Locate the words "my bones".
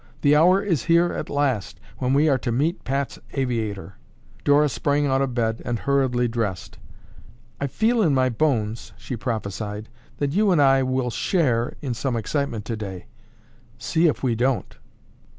8.15-8.93